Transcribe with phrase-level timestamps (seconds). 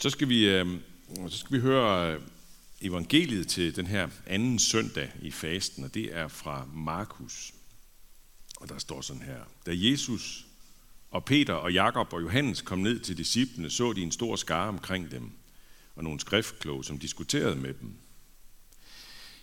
[0.00, 0.66] Så skal vi, øh,
[1.28, 2.20] så skal vi høre øh,
[2.80, 7.52] evangeliet til den her anden søndag i fasten, og det er fra Markus.
[8.56, 9.40] Og der står sådan her.
[9.66, 10.46] Da Jesus
[11.10, 14.68] og Peter og Jakob og Johannes kom ned til disciplene, så de en stor skare
[14.68, 15.30] omkring dem,
[15.96, 17.94] og nogle skriftkloge, som diskuterede med dem.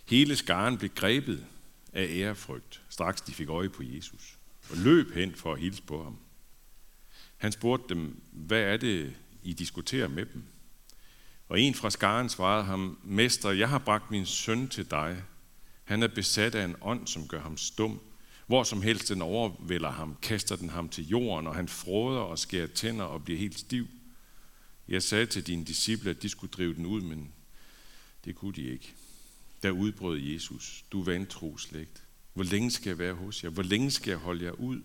[0.04, 1.46] Hele skaren blev grebet
[1.92, 4.38] af ærefrygt, straks de fik øje på Jesus,
[4.70, 6.16] og løb hen for at hilse på ham.
[7.36, 9.14] Han spurgte dem, hvad er det,
[9.46, 10.42] i diskuterer med dem?
[11.48, 15.22] Og en fra skaren svarede ham, Mester, jeg har bragt min søn til dig.
[15.84, 18.00] Han er besat af en ånd, som gør ham stum.
[18.46, 22.38] Hvor som helst den overvælder ham, kaster den ham til jorden, og han fråder og
[22.38, 23.86] skærer tænder og bliver helt stiv.
[24.88, 27.32] Jeg sagde til dine disciple, at de skulle drive den ud, men
[28.24, 28.94] det kunne de ikke.
[29.62, 32.02] Der udbrød Jesus, du vantro slægt.
[32.34, 33.50] Hvor længe skal jeg være hos jer?
[33.50, 34.82] Hvor længe skal jeg holde jer ud?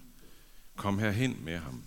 [0.75, 1.83] Kom herhen med ham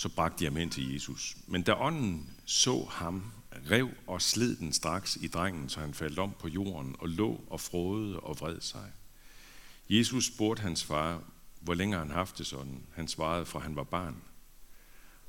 [0.00, 1.36] så bragte de ham hen til Jesus.
[1.46, 3.32] Men da ånden så ham,
[3.70, 7.40] rev og sled den straks i drengen, så han faldt om på jorden og lå
[7.50, 8.92] og frådede og vred sig.
[9.90, 11.22] Jesus spurgte hans far,
[11.60, 12.82] hvor længe han haft det sådan.
[12.94, 14.16] Han svarede, for han var barn.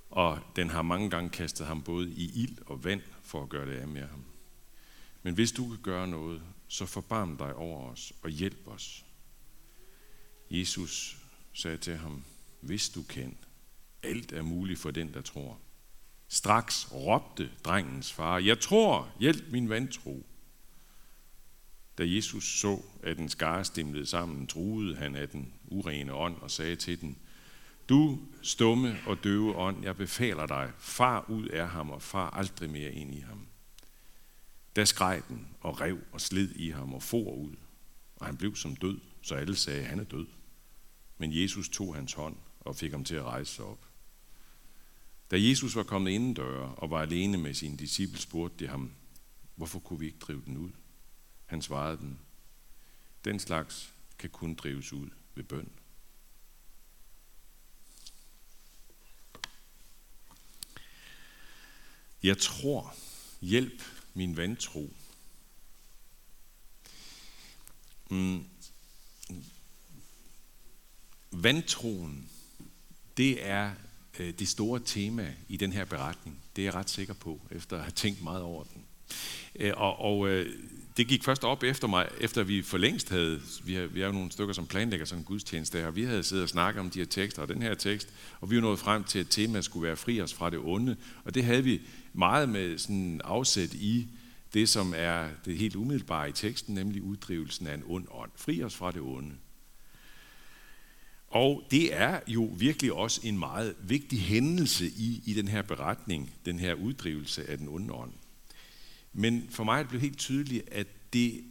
[0.10, 3.66] Og den har mange gange kastet ham både i ild og vand for at gøre
[3.66, 4.23] det af med ham.
[5.23, 9.06] Men hvis du kan gøre noget, så forbarm dig over os og hjælp os.
[10.52, 11.17] Jesus
[11.54, 12.23] sagde til ham,
[12.62, 13.38] hvis du kan,
[14.04, 15.60] alt er muligt for den, der tror.
[16.28, 20.26] Straks råbte drengens far, jeg tror, hjælp min vantro.
[21.98, 26.52] Da Jesus så, at den skare stemlede sammen, truede han af den urene ånd og
[26.52, 27.18] sagde til den,
[27.90, 32.70] du stumme og døve ånd, jeg befaler dig, far ud af ham og far aldrig
[32.70, 33.48] mere ind i ham.
[34.76, 37.56] Da skreg den og rev og slid i ham og for ud,
[38.16, 40.28] og han blev som død, så alle sagde, han er død.
[41.18, 43.91] Men Jesus tog hans hånd og fik ham til at rejse sig op.
[45.32, 48.92] Da Jesus var kommet inden døre og var alene med sine disciple, spurgte de ham,
[49.56, 50.72] hvorfor kunne vi ikke drive den ud?
[51.46, 52.18] Han svarede dem,
[53.26, 55.72] den slags kan kun drives ud ved bøn.
[62.23, 62.95] Jeg tror,
[63.42, 64.94] hjælp min vantro.
[68.10, 68.45] Mm.
[71.32, 72.30] Vantroen,
[73.17, 73.76] det er
[74.20, 76.38] Øh, det store tema i den her beretning.
[76.55, 78.83] Det er jeg ret sikker på, efter at have tænkt meget over den.
[79.55, 80.45] Øh, og, og øh,
[80.98, 84.05] det gik først op efter mig, efter vi for længst havde, vi har, vi er
[84.05, 86.80] jo nogle stykker, som planlægger sådan en gudstjeneste her, og vi havde siddet og snakket
[86.80, 88.10] om de her tekster og den her tekst,
[88.42, 90.95] og vi var nået frem til, at temaet skulle være fri os fra det onde,
[91.23, 91.82] og det havde vi
[92.14, 94.08] meget med sådan afsæt i
[94.54, 98.32] det, som er det helt umiddelbare i teksten, nemlig uddrivelsen af en ond ånd.
[98.36, 99.33] Fri os fra det onde.
[101.31, 106.33] Og det er jo virkelig også en meget vigtig hændelse i, i den her beretning,
[106.45, 108.14] den her uddrivelse af den onde ånd.
[109.14, 111.43] Men for mig er det blevet helt tydeligt, at det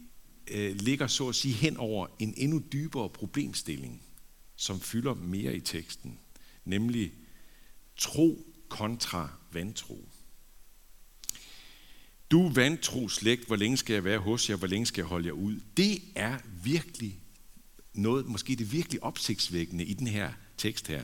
[0.47, 4.01] øh, ligger så at sige hen over en endnu dybere problemstilling,
[4.55, 6.19] som fylder mere i teksten,
[6.65, 7.13] nemlig
[7.97, 10.09] tro kontra vantro.
[12.31, 15.27] Du vantro slægt, hvor længe skal jeg være hos jer, hvor længe skal jeg holde
[15.27, 15.59] jer ud?
[15.77, 17.20] Det er virkelig
[17.93, 21.03] noget, måske det virkelig opsigtsvækkende i den her tekst her.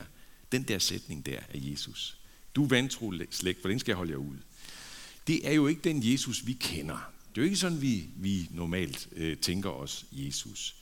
[0.52, 2.18] Den der sætning der af Jesus.
[2.54, 4.36] Du vantro slægt, hvordan skal jeg holde jer ud?
[5.26, 7.12] Det er jo ikke den Jesus, vi kender.
[7.28, 10.76] Det er jo ikke sådan, vi, vi normalt øh, tænker os Jesus.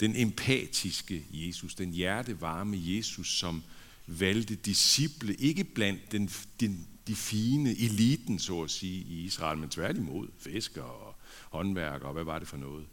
[0.00, 3.62] Den empatiske Jesus, den hjertevarme Jesus, som
[4.06, 6.30] valgte disciple, ikke blandt den,
[6.60, 11.14] den, de fine eliten, så at sige, i Israel, men tværtimod fiskere og
[11.50, 12.86] håndværkere, og hvad var det for noget?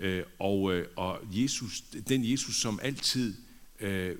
[0.00, 3.36] Øh, og, øh, og Jesus, den Jesus, som altid
[3.80, 4.16] øh,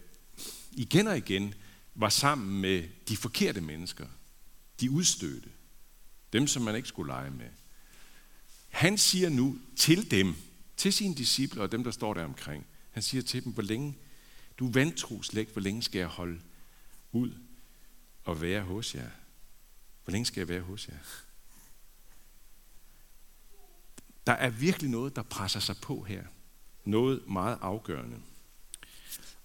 [0.72, 1.54] igen og igen
[1.94, 4.06] var sammen med de forkerte mennesker,
[4.80, 5.48] de udstødte,
[6.32, 7.48] dem som man ikke skulle lege med.
[8.68, 10.34] Han siger nu til dem,
[10.76, 13.98] til sine disciple og dem, der står der omkring, han siger til dem, hvor længe,
[14.58, 16.40] du er vantro slægt, hvor længe skal jeg holde
[17.12, 17.32] ud
[18.24, 19.10] og være hos jer?
[20.04, 20.98] Hvor længe skal jeg være hos jer?
[24.26, 26.24] Der er virkelig noget, der presser sig på her.
[26.84, 28.16] Noget meget afgørende.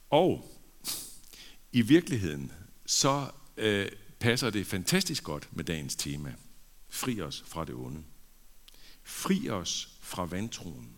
[0.09, 0.51] Og
[1.71, 2.51] i virkeligheden,
[2.85, 6.33] så øh, passer det fantastisk godt med dagens tema.
[6.89, 8.03] Fri os fra det onde.
[9.03, 10.89] Fri os fra vantroen.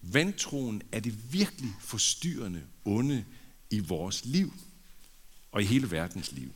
[0.00, 3.24] Vantroen er det virkelig forstyrrende onde
[3.70, 4.52] i vores liv
[5.52, 6.52] og i hele verdens liv.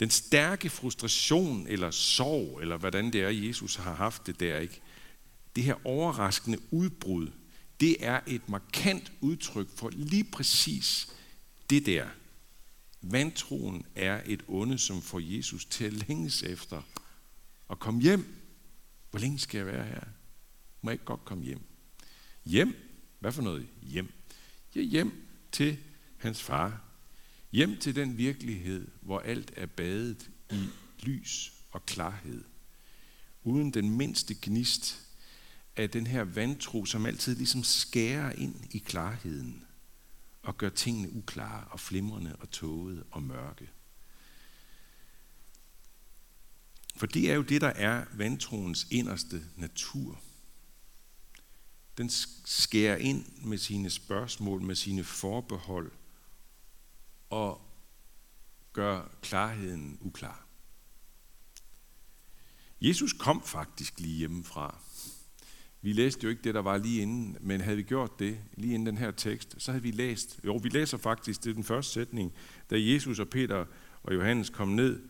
[0.00, 4.80] Den stærke frustration eller sorg, eller hvordan det er, Jesus har haft det der, ikke?
[5.56, 7.30] Det her overraskende udbrud,
[7.80, 11.12] det er et markant udtryk for lige præcis
[11.70, 12.08] det der.
[13.02, 16.82] Vantroen er et onde, som får Jesus til at længes efter
[17.70, 18.36] at komme hjem.
[19.10, 20.00] Hvor længe skal jeg være her?
[20.82, 21.60] Må jeg ikke godt komme hjem?
[22.44, 22.74] Hjem?
[23.18, 24.12] Hvad for noget hjem?
[24.74, 25.12] Ja, hjem
[25.52, 25.78] til
[26.16, 26.89] hans far.
[27.52, 30.68] Hjem til den virkelighed, hvor alt er badet i
[31.02, 32.44] lys og klarhed.
[33.44, 35.06] Uden den mindste gnist
[35.76, 39.64] af den her vantro, som altid ligesom skærer ind i klarheden
[40.42, 43.70] og gør tingene uklare og flimrende og tåget og mørke.
[46.96, 50.22] For det er jo det, der er vantroens inderste natur.
[51.98, 52.10] Den
[52.44, 55.92] skærer ind med sine spørgsmål, med sine forbehold
[57.30, 57.60] og
[58.72, 60.46] gør klarheden uklar.
[62.80, 64.78] Jesus kom faktisk lige hjemmefra.
[65.82, 68.74] Vi læste jo ikke det, der var lige inden, men havde vi gjort det, lige
[68.74, 71.64] inden den her tekst, så havde vi læst, jo, vi læser faktisk, det er den
[71.64, 72.32] første sætning,
[72.70, 73.64] da Jesus og Peter
[74.02, 75.02] og Johannes kom ned,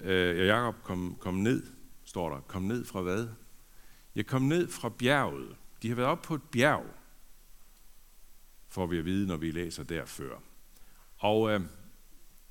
[0.00, 1.62] øh, Jakob kom, kom ned,
[2.04, 3.28] står der, kom ned fra hvad?
[4.14, 5.56] Jeg kom ned fra bjerget.
[5.82, 6.86] De har været op på et bjerg,
[8.68, 10.38] får vi at vide, når vi læser der før.
[11.18, 11.60] Og øh,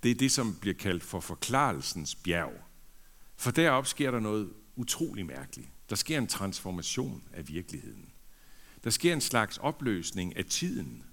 [0.04, 2.54] det er det, som bliver kaldt for forklarelsens bjerg.
[3.38, 5.70] For derop sker der noget utrolig mærkeligt.
[5.90, 8.12] Der sker en transformation af virkeligheden.
[8.84, 11.04] Der sker en slags opløsning af tiden.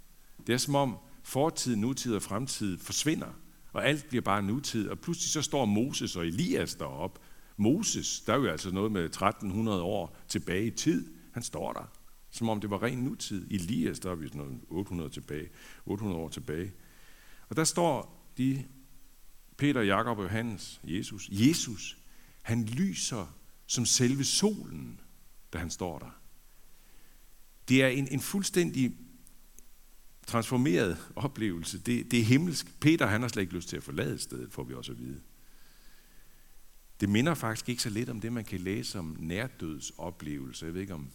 [0.47, 3.41] Det er som om fortid, nutid og fremtid forsvinder,
[3.73, 4.89] og alt bliver bare nutid.
[4.89, 7.19] Og pludselig så står Moses og Elias derop.
[7.57, 11.15] Moses, der er jo altså noget med 1300 år tilbage i tid.
[11.33, 11.93] Han står der,
[12.31, 13.51] som om det var ren nutid.
[13.51, 15.49] Elias, der er vi sådan noget 800, tilbage,
[15.87, 16.73] 800 år tilbage.
[17.55, 18.65] Og der står de,
[19.57, 21.29] Peter, Jakob og Johannes, Jesus.
[21.33, 21.99] Jesus,
[22.43, 25.01] han lyser som selve solen,
[25.53, 26.21] da han står der.
[27.69, 28.97] Det er en, en fuldstændig
[30.27, 31.79] transformeret oplevelse.
[31.79, 32.81] Det, det er himmelsk.
[32.81, 35.21] Peter han har slet ikke lyst til at forlade stedet, får vi også at vide.
[37.01, 40.67] Det minder faktisk ikke så lidt om det, man kan læse om nærdødsoplevelse.
[40.67, 41.11] Jeg ved ikke, om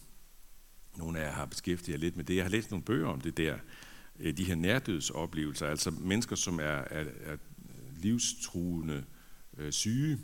[0.96, 2.36] nogle af jer har beskæftiget jer lidt med det.
[2.36, 3.58] Jeg har læst nogle bøger om det der,
[4.20, 7.36] Øh, de her nærdødsoplevelser, altså mennesker, som er, er, er
[7.96, 9.04] livstruende
[9.58, 10.18] øh, syge,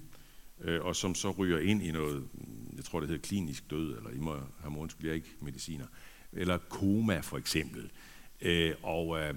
[0.60, 2.28] øh, og som så ryger ind i noget,
[2.76, 5.86] jeg tror det hedder klinisk død, eller I må have morgen, bliver ikke mediciner,
[6.32, 7.90] eller koma for eksempel.
[8.40, 9.34] Øh, og øh,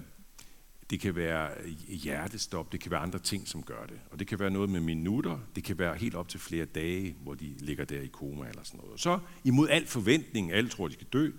[0.90, 1.50] det kan være
[1.88, 4.00] hjertestop, det kan være andre ting, som gør det.
[4.12, 7.16] Og det kan være noget med minutter, det kan være helt op til flere dage,
[7.24, 9.00] hvor de ligger der i koma eller sådan noget.
[9.00, 11.32] Så imod al forventning, alle tror, de skal dø,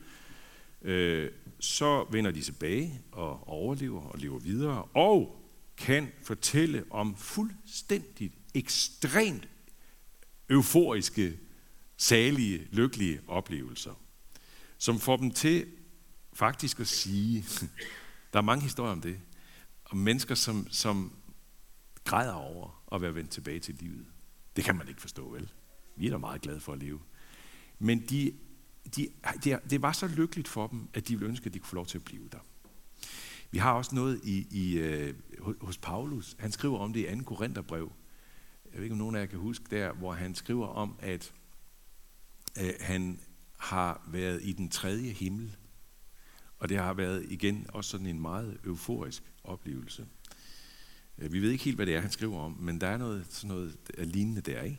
[0.83, 1.31] øh,
[1.61, 5.37] så vender de tilbage og overlever og lever videre, og
[5.77, 9.49] kan fortælle om fuldstændigt ekstremt
[10.51, 11.39] euforiske,
[11.97, 13.95] salige, lykkelige oplevelser,
[14.79, 15.67] som får dem til
[16.33, 17.45] faktisk at sige,
[18.33, 19.21] der er mange historier om det,
[19.85, 21.13] om mennesker, som, som
[22.05, 24.07] græder over at være vendt tilbage til livet.
[24.57, 25.53] Det kan man ikke forstå, vel?
[25.97, 27.01] Vi er da meget glade for at leve.
[27.79, 28.33] Men de,
[28.97, 29.09] de,
[29.45, 31.75] de, det var så lykkeligt for dem, at de ville ønske, at de kunne få
[31.75, 32.39] lov til at blive der.
[33.51, 35.15] Vi har også noget i, i, øh,
[35.61, 36.37] hos Paulus.
[36.39, 37.23] Han skriver om det i 2.
[37.25, 37.93] Korintherbrev.
[38.65, 41.33] Jeg ved ikke, om nogen af jer kan huske der, hvor han skriver om, at
[42.61, 43.21] øh, han
[43.59, 45.57] har været i den tredje himmel.
[46.59, 50.07] Og det har været igen også sådan en meget euforisk oplevelse.
[51.19, 53.27] Øh, vi ved ikke helt, hvad det er, han skriver om, men der er noget,
[53.29, 54.63] sådan noget øh, lignende der.
[54.63, 54.79] Ikke?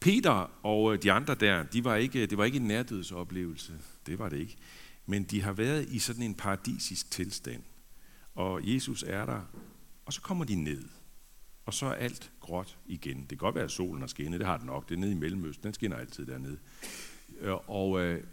[0.00, 3.72] Peter og øh, de andre der, de var ikke, det var ikke en nærdødsoplevelse.
[4.06, 4.56] Det var det ikke.
[5.06, 7.62] Men de har været i sådan en paradisisk tilstand.
[8.34, 9.40] Og Jesus er der,
[10.06, 10.84] og så kommer de ned.
[11.66, 13.20] Og så er alt gråt igen.
[13.20, 14.88] Det kan godt være, at solen har skinnet, det har den nok.
[14.88, 16.58] Det er nede i Mellemøsten, den skinner altid dernede.
[17.66, 18.24] Og øh,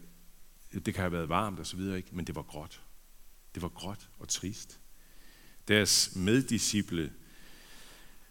[0.73, 2.09] det kan have været varmt og så videre, ikke?
[2.11, 2.81] men det var gråt.
[3.55, 4.79] Det var gråt og trist.
[5.67, 7.13] Deres meddisciple,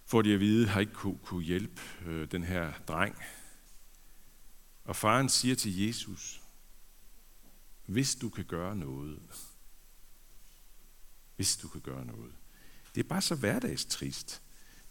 [0.08, 3.16] får de at vide, har ikke kunne, kunne hjælpe øh, den her dreng.
[4.84, 6.42] Og faren siger til Jesus,
[7.86, 9.18] hvis du kan gøre noget,
[11.36, 12.32] hvis du kan gøre noget.
[12.94, 14.42] Det er bare så hverdagstrist.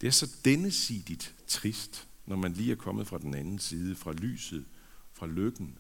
[0.01, 4.11] Det er så dennesidigt trist, når man lige er kommet fra den anden side, fra
[4.11, 4.65] lyset,
[5.13, 5.77] fra lykken,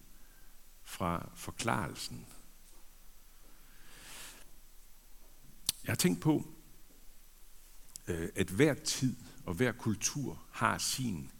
[0.83, 2.25] fra forklarelsen.
[5.83, 6.56] Jeg har tænkt på,
[8.07, 11.31] Øh, at hver tid og hver kultur har sin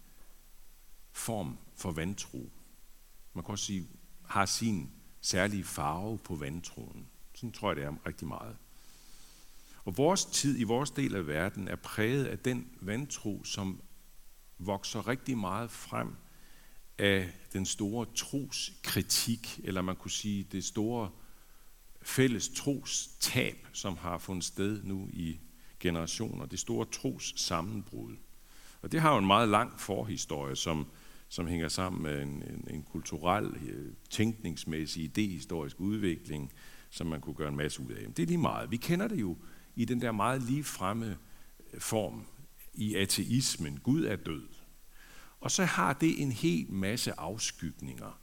[1.12, 2.50] form for vantro.
[3.34, 3.88] Man kan også sige,
[4.24, 7.06] har sin særlige farve på vantroen.
[7.34, 8.56] Sådan tror jeg, det er rigtig meget.
[9.84, 13.82] Og vores tid i vores del af verden er præget af den vantro, som
[14.58, 16.16] vokser rigtig meget frem
[16.98, 21.10] af den store troskritik, eller man kunne sige det store
[22.02, 25.40] fælles trostab, som har fundet sted nu i
[25.80, 28.16] generationer, det store tros sammenbrud.
[28.82, 30.86] Og det har jo en meget lang forhistorie, som,
[31.28, 36.52] som hænger sammen med en, en, en kulturel, øh, tænkningsmæssig, idehistorisk udvikling,
[36.90, 38.14] som man kunne gøre en masse ud af.
[38.14, 38.70] Det er lige meget.
[38.70, 39.36] Vi kender det jo
[39.76, 41.16] i den der meget lige fremme
[41.72, 42.26] øh, form
[42.74, 43.78] i ateismen.
[43.78, 44.48] Gud er død.
[45.40, 48.20] Og så har det en hel masse afskygninger,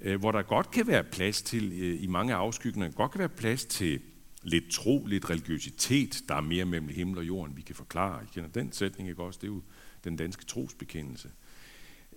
[0.00, 3.64] øh, hvor der godt kan være plads til, i mange afskygninger, godt kan være plads
[3.64, 4.00] til
[4.44, 8.24] lidt tro, lidt religiøsitet, der er mere mellem himmel og jorden, vi kan forklare.
[8.24, 9.38] I kender den sætning, ikke også?
[9.42, 9.62] Det er jo
[10.04, 11.30] den danske trosbekendelse.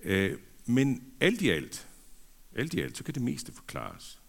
[0.04, 1.88] Øh, men alt i alt,
[2.56, 4.20] alt i alt, så kan det meste forklares.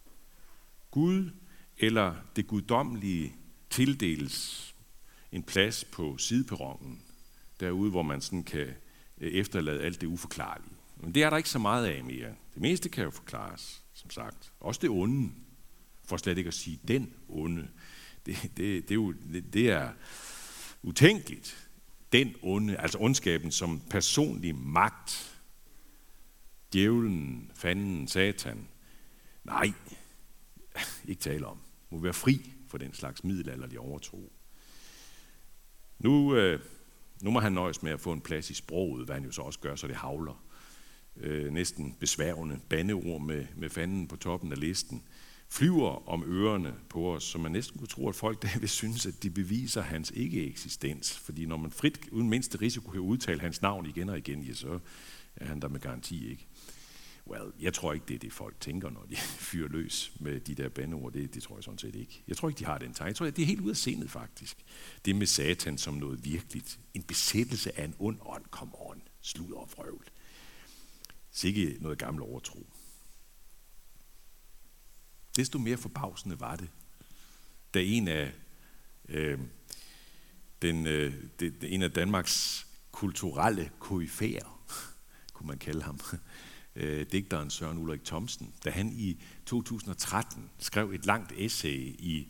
[0.90, 1.30] Gud
[1.78, 3.34] eller det guddommelige
[3.70, 4.64] tildeles
[5.32, 7.02] en plads på sideperronen,
[7.60, 8.66] derude, hvor man sådan kan
[9.20, 10.74] øh, efterlade alt det uforklarlige.
[10.96, 12.34] Men det er der ikke så meget af mere.
[12.54, 14.52] Det meste kan jo forklares, som sagt.
[14.60, 15.30] Også det onde,
[16.08, 17.68] for slet ikke at sige den onde.
[18.26, 19.90] Det, det, det, er, det, det er
[20.82, 21.68] utænkeligt.
[22.12, 25.40] Den onde, altså ondskaben som personlig magt,
[26.72, 28.68] djævlen, fanden, satan.
[29.44, 29.72] Nej,
[31.08, 31.58] ikke tale om.
[31.90, 34.32] Må være fri for den slags middelalderlige overtro.
[35.98, 36.60] Nu, øh,
[37.22, 39.42] nu må han nøjes med at få en plads i sproget, hvad han jo så
[39.42, 40.44] også gør, så det havler.
[41.16, 45.02] Øh, næsten besværgende bandeord med, med fanden på toppen af listen
[45.48, 49.06] flyver om ørerne på os, så man næsten kunne tro, at folk der vil synes,
[49.06, 51.18] at de beviser hans ikke-eksistens.
[51.18, 54.54] Fordi når man frit, uden mindste risiko, kan udtale hans navn igen og igen, ja,
[54.54, 54.78] så
[55.36, 56.46] er han der med garanti ikke.
[57.26, 59.16] Well, jeg tror ikke, det er det, folk tænker, når de
[59.48, 61.12] fyrer løs med de der bandeord.
[61.12, 62.22] Det, det tror jeg sådan set ikke.
[62.28, 63.08] Jeg tror ikke, de har den tanke.
[63.08, 64.56] Jeg tror, at det er helt ud af sindet, faktisk.
[65.04, 66.78] Det med satan som noget virkeligt.
[66.94, 68.44] En besættelse af en ond ånd.
[68.50, 69.02] Come on.
[69.20, 70.04] Slud og frøvl.
[71.30, 72.66] Sikke noget gammel overtro.
[75.38, 76.68] Desto mere forbavsende var det,
[77.74, 78.32] da en af,
[79.08, 79.38] øh,
[80.62, 84.62] den, øh, det, en af Danmarks kulturelle koryfærer,
[85.32, 86.00] kunne man kalde ham,
[86.76, 92.28] øh, digteren Søren Ulrik Thomsen, da han i 2013 skrev et langt essay i,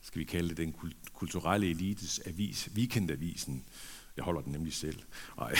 [0.00, 0.74] skal vi kalde det, den
[1.12, 3.64] kulturelle elites avis, Weekendavisen.
[4.20, 4.98] Jeg holder den nemlig selv.
[5.36, 5.54] Nej,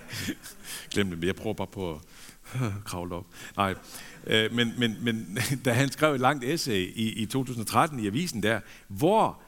[0.92, 2.00] glem det, jeg prøver bare på at
[2.84, 3.26] kravle op.
[3.56, 3.74] Nej,
[4.26, 8.42] øh, men, men, men da han skrev et langt essay i, i 2013 i avisen
[8.42, 9.42] der, hvor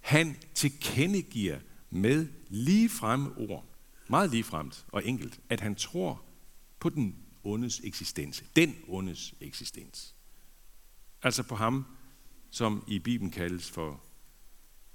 [0.00, 1.58] han tilkendegiver
[1.90, 3.64] med ligefremme ord,
[4.08, 6.22] meget ligefremt og enkelt, at han tror
[6.80, 8.44] på den ondes eksistens.
[8.56, 10.14] Den ondes eksistens.
[11.22, 11.86] Altså på ham,
[12.50, 14.00] som i Bibelen kaldes for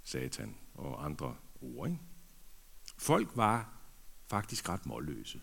[0.04, 1.88] Satan og andre ord.
[1.88, 2.00] Ikke?
[3.04, 3.70] Folk var
[4.30, 5.42] faktisk ret målløse.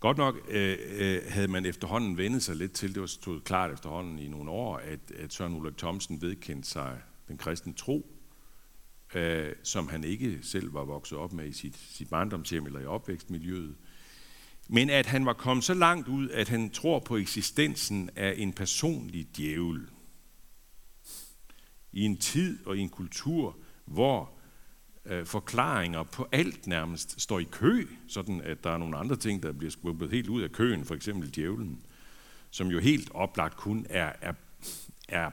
[0.00, 3.72] Godt nok øh, øh, havde man efterhånden vendet sig lidt til, det var stod klart
[3.72, 8.06] efterhånden i nogle år, at, at Søren Ulrik Thomsen vedkendte sig den kristne tro,
[9.14, 12.86] øh, som han ikke selv var vokset op med i sit, sit barndomshjem eller i
[12.86, 13.76] opvækstmiljøet.
[14.68, 18.52] Men at han var kommet så langt ud, at han tror på eksistensen af en
[18.52, 19.88] personlig djævel.
[21.92, 24.41] I en tid og i en kultur, hvor
[25.04, 29.42] øh, forklaringer på alt nærmest står i kø, sådan at der er nogle andre ting,
[29.42, 31.82] der bliver skubbet helt ud af køen, for eksempel djævlen,
[32.50, 34.32] som jo helt oplagt kun er, er,
[35.08, 35.30] er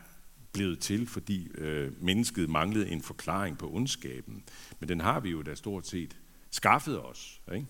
[0.52, 4.44] blevet til, fordi øh, mennesket manglede en forklaring på ondskaben.
[4.80, 6.18] Men den har vi jo da stort set
[6.52, 7.68] skaffet os, ikke?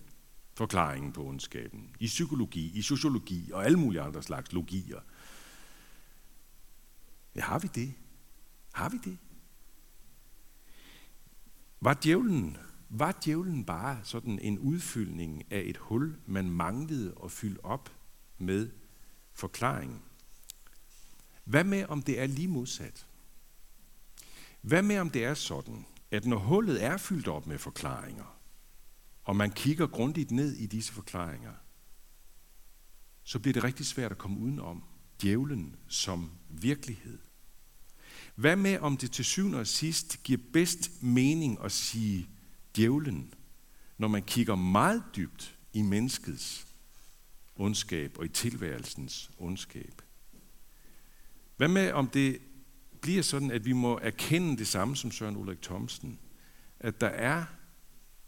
[0.53, 1.89] forklaringen på ondskaben.
[1.99, 4.99] I psykologi, i sociologi og alle mulige andre slags logier.
[7.35, 7.93] Ja, har vi det?
[8.73, 9.17] Har vi det?
[11.81, 12.57] Var djævlen,
[12.89, 17.91] var djævlen bare sådan en udfyldning af et hul, man manglede at fylde op
[18.37, 18.69] med
[19.33, 20.03] forklaring?
[21.43, 23.07] Hvad med, om det er lige modsat?
[24.61, 28.39] Hvad med, om det er sådan, at når hullet er fyldt op med forklaringer,
[29.23, 31.53] og man kigger grundigt ned i disse forklaringer,
[33.23, 34.83] så bliver det rigtig svært at komme udenom
[35.21, 37.19] djævlen som virkelighed.
[38.39, 42.29] Hvad med, om det til syvende og sidst giver bedst mening at sige
[42.75, 43.33] djævlen,
[43.97, 46.67] når man kigger meget dybt i menneskets
[47.55, 50.01] ondskab og i tilværelsens ondskab?
[51.57, 52.37] Hvad med, om det
[53.01, 56.19] bliver sådan, at vi må erkende det samme som Søren Ulrik Thomsen,
[56.79, 57.45] at der er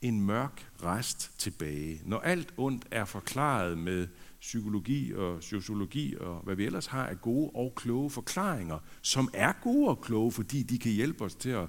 [0.01, 2.01] en mørk rest tilbage.
[2.05, 4.07] Når alt ondt er forklaret med
[4.41, 9.53] psykologi og sociologi og hvad vi ellers har af gode og kloge forklaringer, som er
[9.63, 11.67] gode og kloge, fordi de kan hjælpe os til at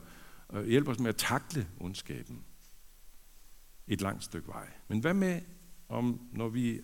[0.54, 2.44] uh, hjælpe os med at takle ondskaben
[3.86, 4.68] et langt stykke vej.
[4.88, 5.40] Men hvad med,
[5.88, 6.80] om når vi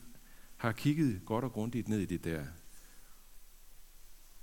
[0.56, 2.44] har kigget godt og grundigt ned i det der,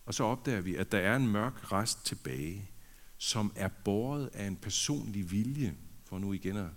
[0.05, 2.69] og så opdager vi, at der er en mørk rest tilbage,
[3.17, 5.75] som er båret af en personlig vilje,
[6.05, 6.69] for nu igen at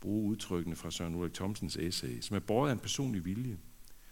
[0.00, 3.58] bruge udtrykkene fra Søren Ulrik Thomsens essay, som er båret af en personlig vilje,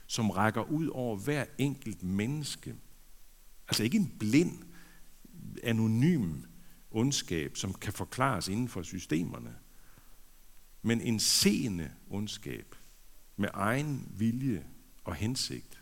[0.09, 2.75] som rækker ud over hver enkelt menneske.
[3.69, 4.63] Altså ikke en blind,
[5.63, 6.43] anonym
[6.91, 9.55] ondskab, som kan forklares inden for systemerne,
[10.83, 12.75] men en seende ondskab
[13.37, 14.67] med egen vilje
[15.05, 15.81] og hensigt.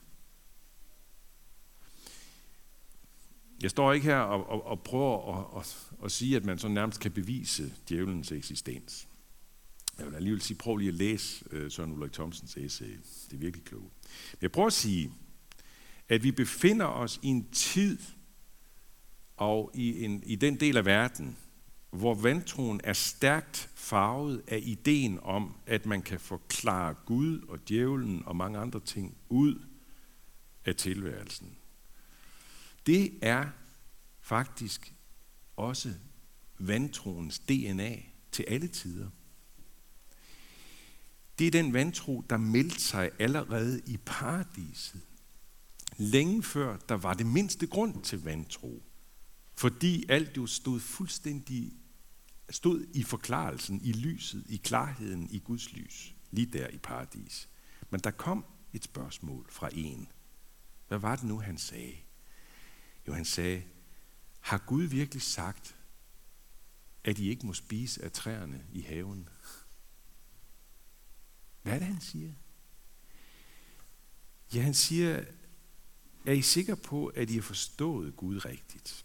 [3.63, 6.69] Jeg står ikke her og, og, og prøver at, at, at sige, at man så
[6.69, 9.09] nærmest kan bevise djævelens eksistens.
[9.99, 12.99] Jeg vil alligevel sige, prøv lige at læse uh, Søren Ulrik Thomsens essay.
[13.31, 13.95] Det er virkelig klogt.
[14.33, 15.13] Men jeg prøver at sige,
[16.09, 17.99] at vi befinder os i en tid
[19.37, 21.37] og i, en, i den del af verden,
[21.91, 28.23] hvor vantroen er stærkt farvet af ideen om, at man kan forklare Gud og djævlen
[28.27, 29.65] og mange andre ting ud
[30.65, 31.57] af tilværelsen.
[32.87, 33.47] Det er
[34.21, 34.95] faktisk
[35.57, 35.95] også
[36.59, 37.97] vantroens DNA
[38.33, 39.11] til alle tider.
[41.39, 45.01] Det er den vantro, der meldte sig allerede i paradiset.
[45.97, 48.83] Længe før der var det mindste grund til vantro.
[49.55, 51.73] Fordi alt jo stod fuldstændig
[52.51, 57.49] stod i forklarelsen, i lyset, i klarheden, i Guds lys, lige der i paradis.
[57.91, 60.09] Men der kom et spørgsmål fra en.
[60.89, 61.97] Hvad var det nu, han sagde?
[63.09, 63.63] Jo, han sagde,
[64.41, 65.77] har Gud virkelig sagt,
[67.05, 69.29] at I ikke må spise af træerne i haven?
[71.67, 72.33] Hvad er det, han siger?
[74.55, 75.25] Ja, han siger,
[76.27, 79.05] er I sikre på, at I har forstået Gud rigtigt?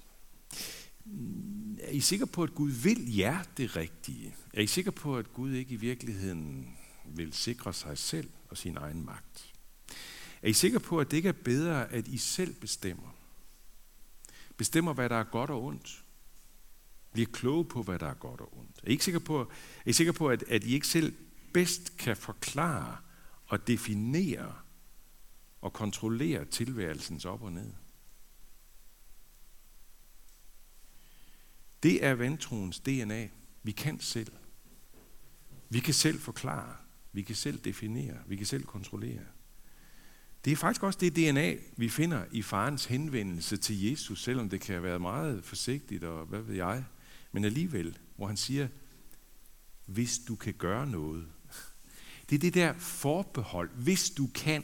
[1.82, 4.36] Er I sikre på, at Gud vil jer det rigtige?
[4.54, 8.78] Er I sikre på, at Gud ikke i virkeligheden vil sikre sig selv og sin
[8.78, 9.54] egen magt?
[10.42, 13.16] Er I sikre på, at det ikke er bedre, at I selv bestemmer?
[14.58, 16.04] Bestemmer, hvad der er godt og ondt?
[17.12, 18.78] Bliver kloge på, hvad der er godt og ondt?
[18.84, 21.16] Er I ikke sikre på, er I sikre på at, at I ikke selv
[21.54, 22.98] bedst kan forklare
[23.46, 24.56] og definere
[25.62, 27.72] og kontrollere tilværelsens op og ned?
[31.84, 33.28] Det er vantroens DNA.
[33.64, 34.32] Vi kan selv.
[35.70, 36.76] Vi kan selv forklare.
[37.12, 38.18] Vi kan selv definere.
[38.28, 39.26] Vi kan selv kontrollere.
[40.46, 44.62] Det er faktisk også det DNA, vi finder i farens henvendelse til Jesus, selvom det
[44.62, 46.86] kan have været meget forsigtigt og hvad ved jeg.
[47.32, 48.68] Men alligevel, hvor han siger,
[49.86, 51.28] hvis du kan gøre noget.
[52.32, 54.64] Det er det der forbehold, hvis du kan.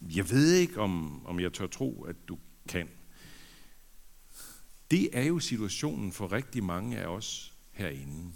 [0.00, 2.88] Jeg ved ikke, om, om jeg tør tro, at du kan.
[4.90, 8.32] Det er jo situationen for rigtig mange af os herinde.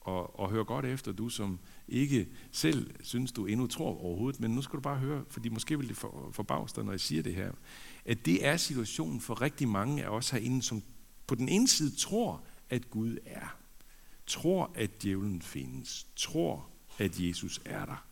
[0.00, 4.50] Og, og hør godt efter, du som ikke selv synes, du endnu tror overhovedet, men
[4.50, 7.22] nu skal du bare høre, fordi måske vil det for, forbavse dig, når jeg siger
[7.22, 7.52] det her,
[8.04, 10.82] at det er situationen for rigtig mange af os herinde, som
[11.26, 13.56] på den ene side tror, at Gud er.
[14.26, 16.06] Tror, at djævlen findes.
[16.16, 18.06] Tror, at Jesus er der.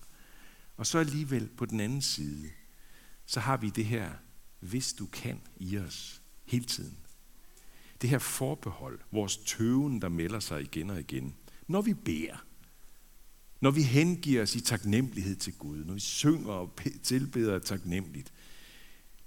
[0.77, 2.51] Og så alligevel på den anden side,
[3.27, 4.11] så har vi det her,
[4.61, 6.97] hvis du kan i os hele tiden
[8.03, 11.35] det her forbehold, vores tøven, der melder sig igen og igen,
[11.66, 12.45] når vi beder,
[13.61, 18.33] når vi hengiver os i taknemmelighed til Gud, når vi synger og tilbeder taknemmeligt,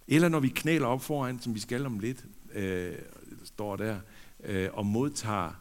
[0.07, 2.95] eller når vi knæler op foran, som vi skal om lidt, øh,
[3.43, 3.99] står der,
[4.43, 5.53] øh, og modtager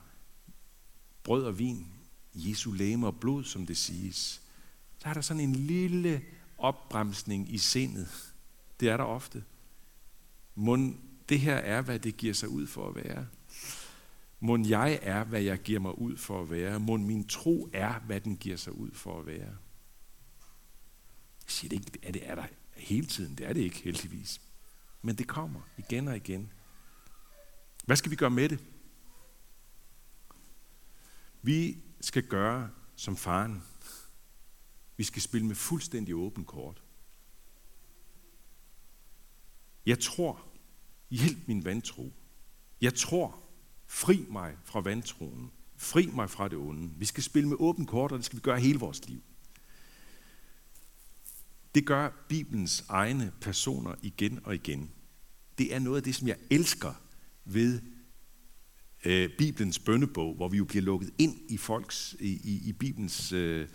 [1.22, 1.87] brød og vin,
[2.35, 4.42] Jesu læme og blod, som det siges,
[4.99, 6.23] så er der sådan en lille
[6.59, 8.35] opbremsning i sindet.
[8.81, 9.44] Det er der ofte.
[10.55, 13.27] Mund det her er, hvad det giver sig ud for at være.
[14.40, 16.81] Må jeg er, hvad jeg giver mig ud for at være.
[16.81, 19.57] Må min tro er, hvad den giver sig ud for at være.
[21.44, 23.35] Jeg siger det ikke, er det er der hele tiden.
[23.35, 24.40] Det er det ikke, heldigvis.
[25.03, 26.53] Men det kommer igen og igen.
[27.85, 28.64] Hvad skal vi gøre med det?
[31.42, 33.62] Vi skal gøre som faren.
[34.96, 36.82] Vi skal spille med fuldstændig åben kort.
[39.86, 40.44] Jeg tror,
[41.10, 42.12] Hjælp min vantro.
[42.80, 43.42] Jeg tror,
[43.86, 45.50] fri mig fra vantroen.
[45.76, 46.90] Fri mig fra det onde.
[46.96, 49.22] Vi skal spille med åben kort, og det skal vi gøre hele vores liv.
[51.74, 54.90] Det gør Bibelens egne personer igen og igen.
[55.58, 56.94] Det er noget af det, som jeg elsker
[57.44, 57.80] ved
[59.04, 63.32] øh, Bibelens bønnebog, hvor vi jo bliver lukket ind i folks, i, i, i Bibelens
[63.32, 63.68] øh,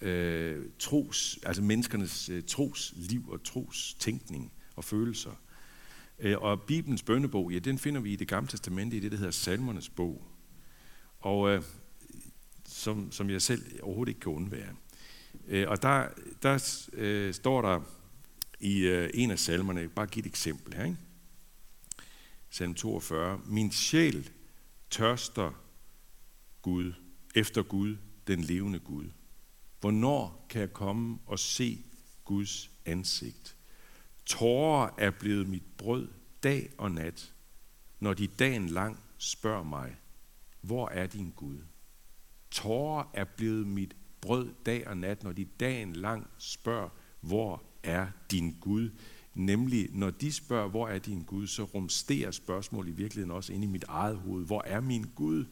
[0.00, 5.40] øh, tros, altså menneskernes øh, trosliv og tros tænkning og følelser.
[6.18, 9.18] Øh, og Bibelens bønnebog, ja, den finder vi i det gamle testamente, i det, der
[9.18, 10.22] hedder Salmernes bog.
[11.20, 11.62] Og øh,
[12.64, 14.74] som, som jeg selv overhovedet ikke kan undvære.
[15.48, 16.08] Øh, og der,
[16.42, 17.80] der øh, står der
[18.60, 20.96] i øh, en af salmerne, bare give et eksempel her, ikke?
[22.50, 23.40] salm 42.
[23.46, 24.30] Min sjæl
[24.94, 25.52] tørster
[26.62, 26.92] Gud,
[27.34, 29.10] efter Gud, den levende Gud.
[29.80, 31.84] Hvornår kan jeg komme og se
[32.24, 33.56] Guds ansigt?
[34.26, 36.08] Tårer er blevet mit brød
[36.42, 37.34] dag og nat,
[38.00, 39.96] når de dagen lang spørger mig,
[40.60, 41.58] hvor er din Gud?
[42.50, 46.88] Tårer er blevet mit brød dag og nat, når de dagen lang spørger,
[47.20, 48.90] hvor er din Gud?
[49.34, 53.64] Nemlig, når de spørger, hvor er din Gud, så rumsterer spørgsmålet i virkeligheden også ind
[53.64, 54.46] i mit eget hoved.
[54.46, 55.44] Hvor er min Gud?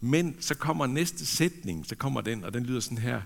[0.00, 3.22] Men så kommer næste sætning, så kommer den, og den lyder sådan her.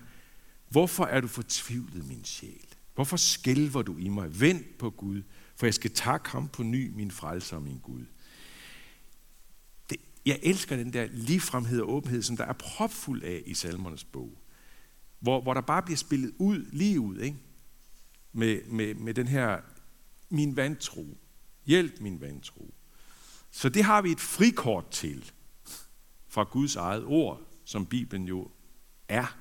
[0.69, 2.65] Hvorfor er du fortvivlet, min sjæl?
[2.95, 4.39] Hvorfor skælver du i mig?
[4.39, 5.21] Vend på Gud,
[5.55, 8.05] for jeg skal takke ham på ny, min frelser og min Gud.
[9.89, 14.03] Det, jeg elsker den der ligefremhed og åbenhed, som der er propfuld af i salmernes
[14.03, 14.37] bog.
[15.19, 17.37] Hvor, hvor der bare bliver spillet ud, lige ud, ikke?
[18.33, 19.61] Med, med, med den her,
[20.29, 21.17] min vantro.
[21.65, 22.73] Hjælp min vantro.
[23.51, 25.31] Så det har vi et frikort til
[26.27, 28.51] fra Guds eget ord, som Bibelen jo
[29.07, 29.37] er,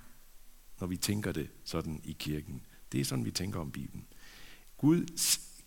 [0.80, 2.66] når vi tænker det sådan i kirken.
[2.92, 4.06] Det er sådan, vi tænker om Bibelen.
[4.76, 5.06] Gud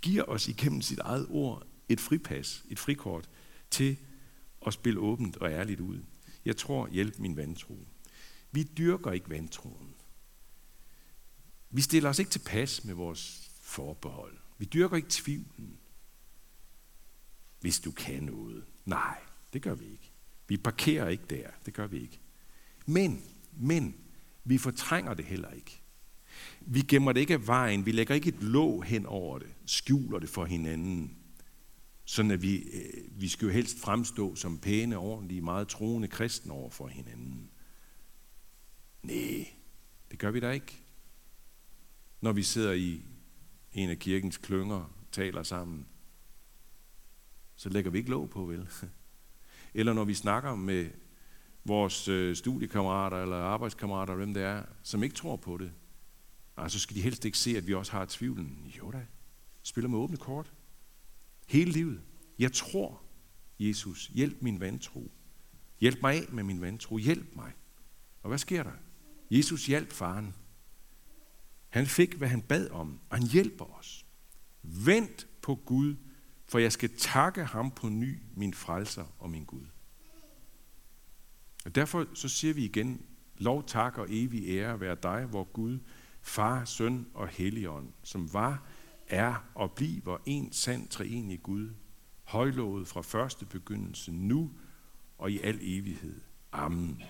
[0.01, 3.29] giver os igennem sit eget ord et fripas, et frikort
[3.69, 3.97] til
[4.67, 5.99] at spille åbent og ærligt ud.
[6.45, 7.87] Jeg tror, hjælp min vantro.
[8.51, 9.95] Vi dyrker ikke vantroen.
[11.73, 14.37] Vi stiller os ikke til pas med vores forbehold.
[14.57, 15.77] Vi dyrker ikke tvivlen.
[17.59, 18.65] Hvis du kan noget.
[18.85, 19.17] Nej,
[19.53, 20.11] det gør vi ikke.
[20.47, 21.49] Vi parkerer ikke der.
[21.65, 22.19] Det gør vi ikke.
[22.85, 23.95] Men, men,
[24.43, 25.81] vi fortrænger det heller ikke.
[26.61, 27.85] Vi gemmer det ikke af vejen.
[27.85, 29.53] Vi lægger ikke et låg hen over det.
[29.65, 31.17] Skjuler det for hinanden.
[32.05, 36.53] Sådan at vi, øh, vi skal jo helst fremstå som pæne, ordentlige, meget troende kristne
[36.53, 37.49] over for hinanden.
[39.03, 39.53] Nej,
[40.11, 40.82] det gør vi da ikke.
[42.23, 43.01] Når vi sidder i
[43.73, 45.85] en af kirkens klynger, taler sammen,
[47.55, 48.69] så lægger vi ikke låg på, vel?
[49.73, 50.89] Eller når vi snakker med
[51.65, 55.71] vores øh, studiekammerater eller arbejdskammerater, hvem det er, som ikke tror på det,
[56.57, 58.73] Nej, så skal de helst ikke se, at vi også har tvivlen.
[58.77, 59.05] Jo da,
[59.63, 60.53] spiller med åbne kort.
[61.47, 62.01] Hele livet.
[62.39, 63.01] Jeg tror,
[63.59, 65.11] Jesus, hjælp min vantro.
[65.79, 66.97] Hjælp mig af med min vantro.
[66.97, 67.51] Hjælp mig.
[68.21, 68.71] Og hvad sker der?
[69.31, 70.35] Jesus hjalp faren.
[71.73, 74.05] Han fik, hvad han bad om, og han hjælper os.
[74.63, 75.95] Vent på Gud,
[76.45, 79.65] for jeg skal takke ham på ny, min frelser og min Gud.
[81.65, 83.05] Og derfor så siger vi igen,
[83.37, 85.79] lov, tak og evig ære være dig, hvor Gud,
[86.21, 88.63] Far, Søn og Helligånd, som var,
[89.07, 91.69] er og bliver en sand treenig Gud,
[92.23, 94.51] højlovet fra første begyndelse, nu
[95.17, 96.21] og i al evighed.
[96.51, 97.03] Amen.